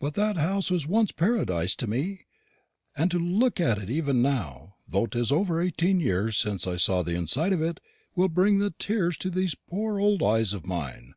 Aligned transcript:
But 0.00 0.14
that 0.14 0.38
house 0.38 0.72
was 0.72 0.88
once 0.88 1.12
paradise 1.12 1.76
to 1.76 1.86
me; 1.86 2.22
and 2.96 3.12
to 3.12 3.18
look 3.20 3.60
at 3.60 3.78
it 3.78 3.88
even 3.88 4.20
now, 4.20 4.74
though 4.88 5.06
'tis 5.06 5.30
over 5.30 5.60
eighteen 5.60 6.00
years 6.00 6.36
since 6.36 6.66
I 6.66 6.74
saw 6.76 7.04
the 7.04 7.14
inside 7.14 7.52
of 7.52 7.62
it, 7.62 7.78
will 8.16 8.26
bring 8.28 8.58
the 8.58 8.70
tears 8.76 9.14
into 9.14 9.30
these 9.30 9.54
poor 9.54 10.00
old 10.00 10.20
eyes 10.20 10.52
of 10.52 10.66
mine'. 10.66 11.14